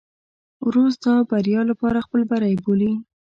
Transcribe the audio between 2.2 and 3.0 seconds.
بری بولي.